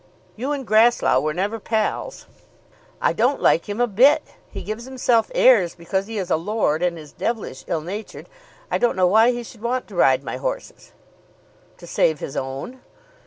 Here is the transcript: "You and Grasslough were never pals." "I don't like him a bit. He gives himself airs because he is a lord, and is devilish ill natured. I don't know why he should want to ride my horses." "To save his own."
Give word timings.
"You 0.35 0.51
and 0.51 0.65
Grasslough 0.65 1.21
were 1.21 1.31
never 1.31 1.59
pals." 1.59 2.25
"I 2.99 3.13
don't 3.13 3.39
like 3.39 3.69
him 3.69 3.79
a 3.79 3.85
bit. 3.85 4.23
He 4.49 4.63
gives 4.63 4.85
himself 4.85 5.29
airs 5.35 5.75
because 5.75 6.07
he 6.07 6.17
is 6.17 6.31
a 6.31 6.37
lord, 6.37 6.81
and 6.81 6.97
is 6.97 7.11
devilish 7.11 7.63
ill 7.67 7.81
natured. 7.81 8.27
I 8.71 8.79
don't 8.79 8.95
know 8.95 9.05
why 9.05 9.29
he 9.29 9.43
should 9.43 9.61
want 9.61 9.87
to 9.89 9.95
ride 9.95 10.23
my 10.23 10.37
horses." 10.37 10.93
"To 11.77 11.85
save 11.85 12.17
his 12.17 12.35
own." 12.35 12.79